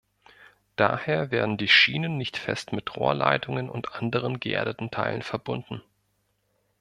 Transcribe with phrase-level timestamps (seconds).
[0.77, 5.83] Daher werden die Schienen nicht fest mit Rohrleitungen und anderen geerdeten Teilen verbunden.